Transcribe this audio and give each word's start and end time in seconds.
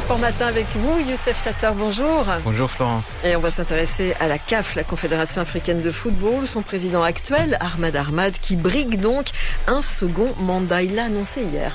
Sport 0.00 0.18
Matin 0.18 0.46
avec 0.46 0.66
vous, 0.76 0.98
Youssef 1.00 1.42
Chatter, 1.42 1.70
bonjour. 1.76 2.24
Bonjour 2.44 2.70
Florence. 2.70 3.16
Et 3.24 3.34
on 3.36 3.40
va 3.40 3.50
s'intéresser 3.50 4.14
à 4.20 4.28
la 4.28 4.38
CAF, 4.38 4.74
la 4.76 4.84
Confédération 4.84 5.40
africaine 5.40 5.80
de 5.80 5.90
football. 5.90 6.46
Son 6.46 6.62
président 6.62 7.02
actuel, 7.02 7.58
Ahmad 7.60 7.96
Ahmad, 7.96 8.32
qui 8.40 8.54
brigue 8.56 9.00
donc 9.00 9.26
un 9.66 9.82
second 9.82 10.34
mandat. 10.38 10.82
Il 10.82 10.94
l'a 10.94 11.04
annoncé 11.06 11.42
hier. 11.42 11.72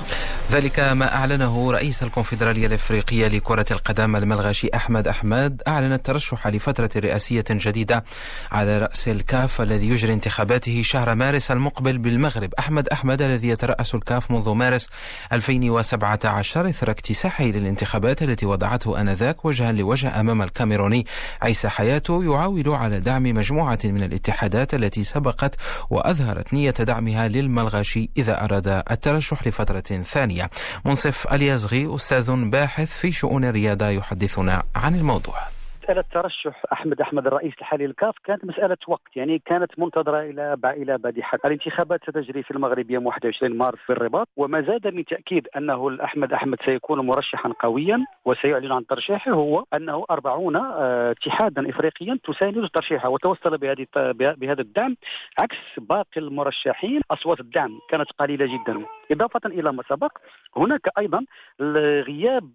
ذلك 0.52 0.80
ما 0.80 1.14
أعلنه 1.14 1.72
رئيس 1.72 2.02
الكونفدرالية 2.02 2.66
الإفريقية 2.66 3.28
لكرة 3.28 3.64
القدم 3.70 4.16
الملغشي 4.16 4.70
أحمد 4.74 5.08
أحمد 5.08 5.62
أعلن 5.68 5.92
الترشح 5.92 6.46
لفترة 6.46 6.90
رئاسية 6.96 7.44
جديدة 7.50 8.04
على 8.52 8.78
رأس 8.78 9.08
الكاف 9.08 9.60
الذي 9.60 9.88
يجري 9.88 10.12
انتخاباته 10.12 10.82
شهر 10.82 11.14
مارس 11.14 11.50
المقبل 11.50 11.98
بالمغرب 11.98 12.54
أحمد 12.58 12.88
أحمد 12.88 13.22
الذي 13.22 13.48
يترأس 13.48 13.94
الكاف 13.94 14.30
منذ 14.30 14.50
مارس 14.50 14.88
2017 15.32 16.68
إثر 16.68 16.90
اكتساحه 16.90 17.44
للانتخابات 17.44 18.13
التي 18.22 18.46
وضعته 18.46 19.00
آنذاك 19.00 19.44
وجها 19.44 19.72
لوجه 19.72 20.20
أمام 20.20 20.42
الكاميروني. 20.42 21.06
عيسى 21.42 21.68
حياته 21.68 22.24
يعول 22.24 22.68
على 22.68 23.00
دعم 23.00 23.22
مجموعة 23.22 23.78
من 23.84 24.02
الاتحادات 24.02 24.74
التي 24.74 25.02
سبقت 25.04 25.56
وأظهرت 25.90 26.54
نية 26.54 26.70
دعمها 26.70 27.28
للملغشي 27.28 28.10
إذا 28.16 28.44
أراد 28.44 28.82
الترشح 28.90 29.46
لفترة 29.46 30.02
ثانية. 30.02 30.50
منصف 30.84 31.26
أليازغي 31.32 31.94
أستاذ 31.94 32.30
باحث 32.50 32.92
في 32.92 33.12
شؤون 33.12 33.44
الرياضة 33.44 33.88
يحدثنا 33.88 34.62
عن 34.76 34.94
الموضوع. 34.94 35.38
مسألة 35.84 36.04
ترشح 36.12 36.62
أحمد 36.72 37.00
أحمد 37.00 37.26
الرئيس 37.26 37.52
الحالي 37.58 37.86
للكاف 37.86 38.14
كانت 38.24 38.44
مسألة 38.44 38.76
وقت 38.88 39.16
يعني 39.16 39.38
كانت 39.38 39.78
منتظرة 39.78 40.20
إلى 40.20 40.56
إلى 40.64 40.98
بادحة. 40.98 41.38
الانتخابات 41.44 42.00
ستجري 42.02 42.42
في 42.42 42.50
المغرب 42.50 42.90
يوم 42.90 43.06
21 43.06 43.56
مارس 43.56 43.78
في 43.78 43.92
الرباط 43.92 44.28
وما 44.36 44.60
زاد 44.60 44.86
من 44.86 45.04
تأكيد 45.04 45.48
أنه 45.56 46.04
احمد 46.04 46.32
أحمد 46.32 46.58
سيكون 46.64 47.00
مرشحا 47.00 47.52
قويا 47.60 48.06
وسيعلن 48.24 48.72
عن 48.72 48.86
ترشيحه 48.86 49.30
هو 49.30 49.64
أنه 49.74 50.04
40 50.10 50.56
آه، 50.56 51.10
اتحادا 51.10 51.70
افريقيا 51.70 52.18
تساند 52.24 52.68
ترشيحه 52.68 53.08
وتوصل 53.08 53.58
بهذه 53.58 53.86
بهذا 54.12 54.60
الدعم 54.60 54.96
عكس 55.38 55.56
باقي 55.78 56.20
المرشحين 56.20 57.00
أصوات 57.10 57.40
الدعم 57.40 57.78
كانت 57.90 58.12
قليلة 58.18 58.46
جدا. 58.46 58.84
إضافة 59.10 59.40
إلى 59.46 59.72
ما 59.72 59.82
سبق 59.88 60.18
هناك 60.56 60.88
أيضا 60.98 61.24
غياب 61.60 62.50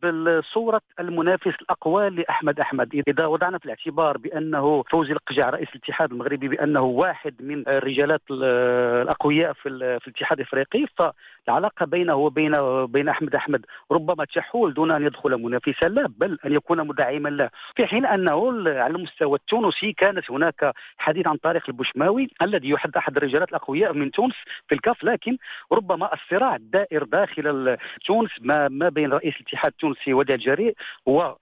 صوره 0.53 0.81
المنافس 1.00 1.53
الأقوى 1.62 2.09
لأحمد 2.09 2.59
أحمد. 2.59 3.03
اذا 3.20 3.28
وضعنا 3.28 3.58
في 3.58 3.66
الاعتبار 3.66 4.17
بأنه 4.17 4.84
فوزي 4.84 5.14
القجع 5.14 5.50
رئيس 5.50 5.70
الاتحاد 5.70 6.12
المغربي 6.12 6.48
بأنه 6.48 6.81
واحد 6.81 7.34
من 7.39 7.67
الرجالات 7.67 8.22
الأقوياء 8.31 9.53
في, 9.53 10.00
في 10.00 10.08
الاتحاد 10.08 10.39
الإفريقي. 10.39 10.86
فالعلاقة 10.98 11.86
بينه 11.86 12.16
وبين 12.16 12.86
بين 12.86 13.09
احمد 13.09 13.36
أحمد 13.36 13.66
ربما 13.92 14.25
تحول 14.25 14.73
دون 14.73 14.92
أن 14.92 15.06
يدخل 15.06 15.38
منافسا 15.38 15.86
له 15.86 16.09
بل 16.17 16.40
أن 16.45 16.53
يكون 16.53 16.88
مدعما 16.88 17.30
له 17.30 17.50
في 17.75 17.88
حين 17.88 18.06
أنه 18.06 18.53
على 18.67 18.95
المستوى 18.95 19.38
التونسي 19.38 19.94
كانت 19.94 20.31
هناك 20.31 20.73
حديث 20.97 21.28
عن 21.28 21.38
طارق 21.38 21.64
البوشماوي 21.70 22.30
الذي 22.42 22.70
يعد 22.70 22.95
أحد 22.97 23.17
الرجالات 23.17 23.50
الأقوياء 23.50 23.94
من 23.94 24.12
تونس 24.12 24.36
في 24.67 24.75
الكاف 24.75 25.03
لكن 25.03 25.38
ربما 25.72 26.14
الصراع 26.14 26.56
الدائر 26.56 27.03
داخل 27.03 27.78
تونس 28.06 28.31
ما 28.42 28.67
ما 28.67 28.90
بين 28.90 29.12
رئيس 29.12 29.36
الاتحاد 29.36 29.72
التونسي 29.72 30.14
وديع 30.14 30.36
الجريء 30.36 30.75
و 31.06 31.22
آه، 31.22 31.38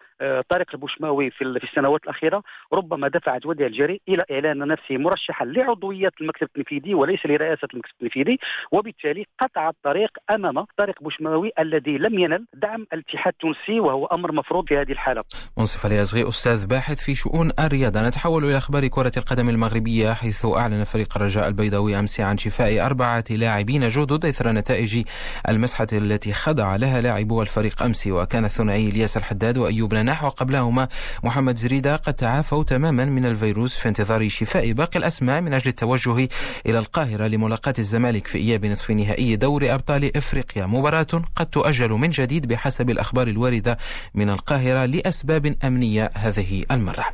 طارق 0.49 0.65
البوشماوي 0.73 1.31
في 1.31 1.41
السنوات 1.41 2.03
الأخيرة 2.03 2.43
ربما 2.73 3.07
دفعت 3.07 3.45
وديع 3.45 3.67
الجري 3.67 4.01
إلى 4.09 4.23
إعلان 4.31 4.67
نفسه 4.67 4.97
مرشحا 4.97 5.45
لعضوية 5.45 6.11
المكتب 6.21 6.47
التنفيذي 6.47 6.93
وليس 6.93 7.25
لرئاسة 7.25 7.67
المكتب 7.73 7.91
التنفيذي 8.01 8.37
وبالتالي 8.71 9.25
قطع 9.41 9.69
الطريق 9.69 10.09
أمام 10.29 10.65
طارق 10.77 11.03
بوشماوي 11.03 11.51
الذي 11.59 11.97
لم 11.97 12.19
ينل 12.19 12.45
دعم 12.53 12.87
الاتحاد 12.93 13.33
التونسي 13.33 13.79
وهو 13.79 14.05
أمر 14.05 14.31
مفروض 14.31 14.67
في 14.67 14.77
هذه 14.77 14.91
الحالة. 14.91 15.21
منصف 15.57 15.85
اليازغي 15.85 16.27
أستاذ 16.27 16.67
باحث 16.67 17.05
في 17.05 17.15
شؤون 17.15 17.51
الرياضة 17.59 18.07
نتحول 18.07 18.43
إلى 18.45 18.57
أخبار 18.57 18.87
كرة 18.87 19.11
القدم 19.17 19.49
المغربية 19.49 20.13
حيث 20.13 20.45
أعلن 20.45 20.83
فريق 20.83 21.17
الرجاء 21.17 21.47
البيضاوي 21.47 21.99
أمس 21.99 22.19
عن 22.19 22.37
شفاء 22.37 22.85
أربعة 22.85 23.23
لاعبين 23.31 23.87
جدد 23.87 24.25
إثر 24.25 24.51
نتائج 24.51 25.03
المسحة 25.49 25.87
التي 25.93 26.33
خضع 26.33 26.75
لها 26.75 27.01
لاعبو 27.01 27.41
الفريق 27.41 27.83
أمس 27.83 28.07
وكان 28.07 28.45
الثنائي 28.45 28.89
الياس 28.89 29.17
الحداد 29.17 29.57
وأيوب 29.57 29.93
نحو 30.07 30.27
وقبلهما 30.27 30.87
محمد 31.23 31.57
زريدة 31.57 31.95
قد 31.95 32.13
تعافوا 32.13 32.63
تماما 32.63 33.05
من 33.05 33.25
الفيروس 33.25 33.77
في 33.77 33.89
انتظار 33.89 34.27
شفاء 34.29 34.71
باقي 34.71 34.99
الأسماء 34.99 35.41
من 35.41 35.53
أجل 35.53 35.67
التوجه 35.67 36.27
إلى 36.65 36.79
القاهرة 36.79 37.27
لملاقاة 37.27 37.73
الزمالك 37.79 38.27
في 38.27 38.37
إياب 38.37 38.65
نصف 38.65 38.91
نهائي 38.91 39.35
دوري 39.35 39.73
أبطال 39.73 40.17
إفريقيا. 40.17 40.65
مباراة 40.65 41.07
قد 41.35 41.45
تؤجل 41.45 41.89
من 41.89 42.09
جديد 42.09 42.47
بحسب 42.47 42.89
الأخبار 42.89 43.27
الواردة 43.27 43.77
من 44.15 44.29
القاهرة 44.29 44.85
لأسباب 44.85 45.55
أمنية 45.63 46.11
هذه 46.13 46.65
المرة. 46.71 47.05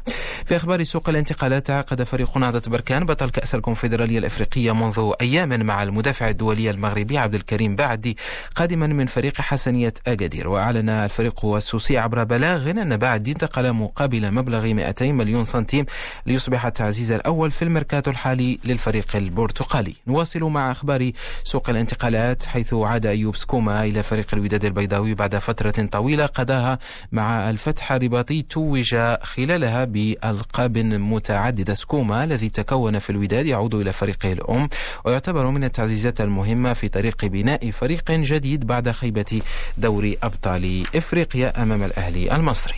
في 0.46 0.56
أخبار 0.56 0.84
سوق 0.84 1.10
الانتقالات 1.10 1.70
عقد 1.70 2.04
فريق 2.04 2.38
نهضة 2.38 2.72
بركان 2.72 3.06
بطل 3.06 3.30
كأس 3.30 3.56
الكونفدرالية 3.56 4.20
الإفريقية 4.20 4.72
منذ 4.72 5.12
أيام 5.22 5.66
مع 5.66 5.84
المدافع 5.84 6.30
الدولي 6.30 6.70
المغربي 6.70 7.18
عبد 7.18 7.36
الكريم 7.36 7.76
بعدي 7.76 8.18
قادما 8.56 8.88
من 8.88 9.06
فريق 9.06 9.42
حسنية 9.42 9.94
أكادير 10.08 10.48
وأعلن 10.48 10.90
الفريق 10.90 11.46
السوسي 11.46 11.98
عبر 11.98 12.24
بلاغ 12.24 12.72
بعد 12.84 13.28
انتقل 13.28 13.74
مقابل 13.74 14.32
مبلغ 14.32 14.74
200 14.74 15.12
مليون 15.12 15.46
سنتيم 15.46 15.86
ليصبح 16.26 16.66
التعزيز 16.66 17.12
الأول 17.12 17.52
في 17.52 17.62
الميركاتو 17.62 18.12
الحالي 18.12 18.60
للفريق 18.66 19.16
البرتقالي. 19.16 19.96
نواصل 20.08 20.44
مع 20.44 20.72
أخبار 20.72 21.12
سوق 21.44 21.70
الانتقالات 21.70 22.46
حيث 22.46 22.74
عاد 22.74 23.06
أيوب 23.06 23.36
سكوما 23.36 23.84
إلى 23.84 24.04
فريق 24.04 24.28
الوداد 24.34 24.66
البيضاوي 24.66 25.14
بعد 25.14 25.36
فترة 25.36 25.86
طويلة 25.92 26.26
قضاها 26.26 26.80
مع 27.12 27.50
الفتح 27.50 27.92
الرباطي 27.92 28.42
توج 28.42 28.96
خلالها 29.22 29.86
بألقاب 29.86 30.78
متعددة. 30.78 31.74
سكوما 31.74 32.24
الذي 32.24 32.50
تكون 32.50 33.00
في 33.00 33.10
الوداد 33.10 33.46
يعود 33.46 33.76
إلى 33.76 33.94
فريقه 33.94 34.32
الأم 34.32 34.70
ويعتبر 35.06 35.50
من 35.50 35.64
التعزيزات 35.64 36.22
المهمة 36.22 36.74
في 36.74 36.88
طريق 36.88 37.26
بناء 37.26 37.72
فريق 37.72 38.12
جديد 38.12 38.68
بعد 38.68 38.92
خيبة 38.92 39.42
دوري 39.78 40.18
أبطال 40.24 40.84
إفريقيا 40.96 41.64
أمام 41.64 41.84
الأهلي 41.84 42.36
المصري. 42.36 42.73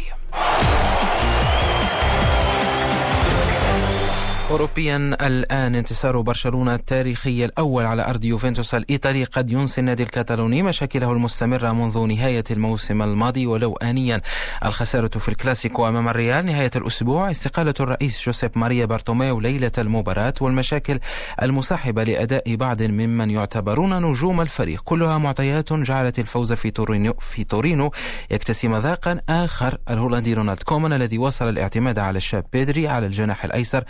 أوروبيا 4.56 4.98
الآن 5.22 5.76
انتصار 5.76 6.22
برشلونة 6.22 6.76
التاريخي 6.76 7.46
الأول 7.46 7.86
على 7.86 8.06
أرض 8.06 8.26
يوفنتوس 8.26 8.76
الإيطالي 8.76 9.24
قد 9.24 9.52
ينسي 9.52 9.82
النادي 9.82 10.04
الكتالوني. 10.04 10.64
مشاكله 10.64 11.12
المستمرة 11.12 11.72
منذ 11.72 12.06
نهاية 12.06 12.44
الموسم 12.52 13.02
الماضي 13.02 13.48
ولو 13.48 13.74
آنيا. 13.74 14.22
الخسارة 14.66 15.20
في 15.20 15.30
الكلاسيكو 15.30 15.88
أمام 15.88 16.08
الريال 16.10 16.46
نهاية 16.46 16.70
الأسبوع. 16.76 17.32
استقالة 17.32 17.74
الرئيس 17.80 18.26
جوزيب 18.26 18.52
ماريا 18.58 18.86
بارتوميو 18.86 19.40
ليلة 19.40 19.72
المباراة 19.78 20.34
والمشاكل 20.42 21.00
المصاحبة 21.42 22.04
لأداء 22.04 22.56
بعض 22.56 22.82
ممن 22.84 23.30
يعتبرون 23.30 24.02
نجوم 24.02 24.42
الفريق. 24.42 24.82
كلها 24.82 25.18
معطيات 25.18 25.74
جعلت 25.74 26.20
الفوز 26.20 26.54
في 26.54 26.72
تورينو 26.72 27.14
في 27.20 27.44
تورينو 27.44 27.92
يكتسي 28.32 28.68
مذاقا 28.68 29.22
آخر 29.30 29.78
الهولندي 29.90 30.34
رونالد 30.34 30.64
كومان 30.64 30.94
الذي 30.94 31.18
وصل 31.18 31.50
الاعتماد 31.50 32.00
على 32.00 32.18
الشاب 32.18 32.46
بيدري 32.54 32.88
على 32.88 33.06
الجناح 33.06 33.46
الأيسر 33.46 33.84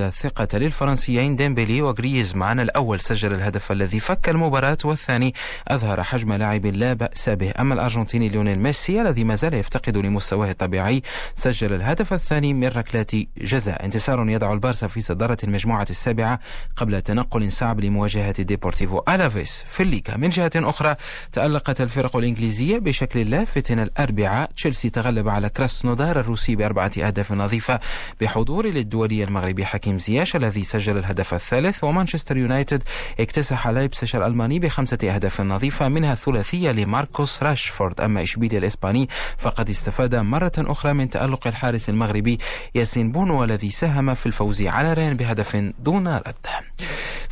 الثقة 0.00 0.58
للفرنسيين 0.58 1.36
ديمبلي 1.36 1.82
وغريزمان 1.82 2.60
الأول 2.60 3.00
سجل 3.00 3.34
الهدف 3.34 3.72
الذي 3.72 4.00
فك 4.00 4.28
المباراة 4.28 4.78
والثاني 4.84 5.34
أظهر 5.68 6.02
حجم 6.02 6.32
لاعب 6.32 6.66
لا 6.66 6.92
بأس 6.92 7.28
به. 7.28 7.52
أما 7.60 7.74
الأرجنتيني 7.74 8.28
ليونيل 8.28 8.58
ميسي 8.58 9.00
الذي 9.02 9.24
ما 9.24 9.34
زال 9.34 9.54
يفتقد 9.54 9.96
لمستواه 9.96 10.50
الطبيعي 10.50 11.02
سجل 11.34 11.72
الهدف 11.72 12.12
الثاني 12.12 12.54
من 12.54 12.68
ركلات 12.68 13.10
جزاء. 13.38 13.84
انتصار 13.84 14.28
يضع 14.28 14.52
البارسا 14.52 14.86
في 14.86 15.00
صدارة 15.00 15.38
المجموعة 15.44 15.86
السابعة 15.90 16.40
قبل 16.76 17.00
تنقل 17.00 17.52
صعب 17.52 17.80
لمواجهة 17.80 18.42
ديبورتيفو 18.42 19.00
ألافيس. 19.08 19.64
في 19.68 19.82
الليغا 19.82 20.16
من 20.16 20.28
جهة 20.28 20.52
أخرى 20.56 20.96
تألقت 21.32 21.80
الفرق 21.80 22.16
الإنجليزية 22.16 22.78
بشكل 22.78 23.30
لافت 23.30 23.70
الأربعاء. 23.70 24.50
تشيلسي 24.56 24.90
تغلب 24.90 25.28
على 25.28 25.48
كراسنودار 25.48 26.20
الروسي 26.20 26.56
بأربعة 26.56 26.92
أهداف 26.98 27.32
نظيفة 27.32 27.80
بحضور 28.20 28.66
للدولي 28.66 29.24
المغربي 29.24 29.64
حكيم 29.72 29.98
زياش 29.98 30.36
الذي 30.36 30.62
سجل 30.64 30.98
الهدف 30.98 31.34
الثالث 31.34 31.84
ومانشستر 31.84 32.36
يونايتد 32.36 32.82
اكتسح 33.20 33.68
لايبزيش 33.68 34.16
الألماني 34.16 34.58
بخمسة 34.58 34.98
أهداف 35.02 35.40
نظيفة 35.40 35.88
منها 35.88 36.14
ثلاثية 36.14 36.72
لماركوس 36.72 37.42
راشفورد. 37.42 38.00
أما 38.00 38.22
إشبيليا 38.22 38.58
الإسباني 38.58 39.08
فقد 39.38 39.70
استفاد 39.70 40.14
مرة 40.14 40.52
أخرى 40.58 40.92
من 40.92 41.10
تألق 41.10 41.46
الحارس 41.46 41.88
المغربي 41.88 42.38
ياسين 42.74 43.12
بونو 43.12 43.44
الذي 43.44 43.70
ساهم 43.70 44.14
في 44.14 44.26
الفوز 44.26 44.62
على 44.62 44.92
رين 44.92 45.14
بهدف 45.14 45.56
دون 45.78 46.08
رد. 46.08 46.46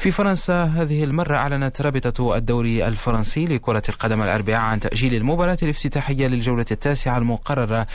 في 0.01 0.11
فرنسا 0.11 0.65
هذه 0.65 1.05
المرة 1.05 1.37
أعلنت 1.37 1.81
رابطة 1.83 2.37
الدوري 2.37 2.87
الفرنسي 2.87 3.45
لكرة 3.47 3.83
القدم 3.89 4.23
الأربعاء 4.23 4.61
عن 4.61 4.81
تأجيل 4.81 5.15
المباراة 5.15 5.57
الافتتاحية 5.63 6.27
للجولة 6.27 6.65
التاسعة 6.71 7.19
المقررة 7.19 7.87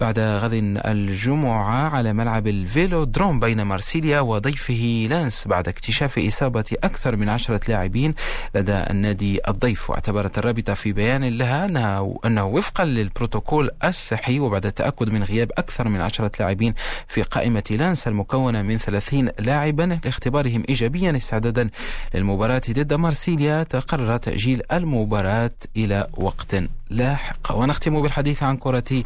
بعد 0.00 0.18
غد 0.18 0.52
الجمعة 0.86 1.88
على 1.88 2.12
ملعب 2.12 2.46
الفيلودروم 2.46 3.40
بين 3.40 3.62
مارسيليا 3.62 4.20
وضيفه 4.20 5.06
لانس 5.10 5.48
بعد 5.48 5.68
اكتشاف 5.68 6.18
إصابة 6.18 6.64
أكثر 6.84 7.16
من 7.16 7.28
عشرة 7.28 7.60
لاعبين 7.68 8.14
لدى 8.54 8.84
النادي 8.90 9.40
الضيف. 9.48 9.90
واعتبرت 9.90 10.38
الرابطة 10.38 10.74
في 10.74 10.92
بيان 10.92 11.38
لها 11.38 11.64
أنه, 11.64 12.18
أنه 12.24 12.44
وفقا 12.46 12.84
للبروتوكول 12.84 13.70
الصحي 13.84 14.40
وبعد 14.40 14.66
التأكد 14.66 15.10
من 15.12 15.22
غياب 15.22 15.50
أكثر 15.58 15.88
من 15.88 16.00
عشرة 16.00 16.30
لاعبين 16.40 16.74
في 17.08 17.22
قائمة 17.22 17.64
لانس 17.70 18.08
المكونة 18.08 18.62
من 18.62 18.78
30 18.78 19.28
لاعبا 19.38 20.00
لاختبارهم 20.04 20.64
إيجابيا 20.68 21.12
استعدادا 21.54 21.70
للمباراة 22.14 22.62
ضد 22.70 22.94
مارسيليا 22.94 23.62
تقرر 23.62 24.16
تأجيل 24.16 24.62
المباراة 24.72 25.50
إلى 25.76 26.08
وقت 26.16 26.54
لاحق 26.90 27.52
ونختم 27.56 28.02
بالحديث 28.02 28.42
عن 28.42 28.56
كرة 28.56 29.02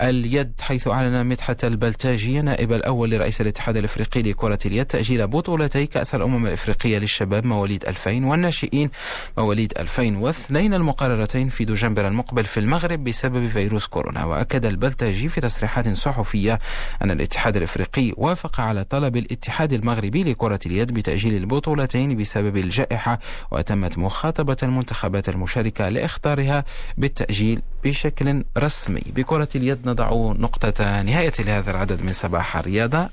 اليد 0.00 0.52
حيث 0.60 0.88
أعلن 0.88 1.26
مدحت 1.26 1.64
البلتاجي 1.64 2.40
نائب 2.40 2.72
الأول 2.72 3.10
لرئيس 3.10 3.40
الاتحاد 3.40 3.76
الإفريقي 3.76 4.22
لكرة 4.22 4.58
اليد 4.66 4.86
تأجيل 4.86 5.26
بطولتي 5.26 5.86
كأس 5.86 6.14
الأمم 6.14 6.46
الإفريقية 6.46 6.98
للشباب 6.98 7.46
مواليد 7.46 7.84
2000 7.84 8.10
والناشئين 8.26 8.90
مواليد 9.38 9.72
2002 9.78 10.74
المقررتين 10.74 11.48
في 11.48 11.64
دجنبر 11.64 12.08
المقبل 12.08 12.44
في 12.44 12.60
المغرب 12.60 13.04
بسبب 13.04 13.48
فيروس 13.48 13.86
كورونا. 13.86 14.24
وأكد 14.24 14.64
البلتاجي 14.66 15.28
في 15.28 15.40
تصريحات 15.40 15.88
صحفية 15.88 16.58
أن 17.02 17.10
الاتحاد 17.10 17.56
الإفريقي 17.56 18.12
وافق 18.16 18.60
على 18.60 18.84
طلب 18.84 19.16
الاتحاد 19.16 19.72
المغربي 19.72 20.24
لكرة 20.24 20.60
اليد 20.66 20.92
بتأجيل 20.94 21.36
البطولتين 21.36 22.16
بسبب 22.16 22.56
الجائحة 22.56 23.18
وتمت 23.50 23.98
مخاطبة 23.98 24.56
المنتخبات 24.62 25.28
المشاركة 25.28 25.88
لاختارها 25.88 26.64
بالتأجيل 27.12 27.62
بشكل 27.84 28.44
رسمي. 28.58 29.02
بكرة 29.16 29.48
اليد 29.54 29.88
نضع 29.88 30.08
نقطة 30.38 31.02
نهاية 31.02 31.32
لهذا 31.38 31.70
العدد 31.70 32.02
من 32.02 32.12
صباح 32.12 32.56
الرياضة. 32.56 33.08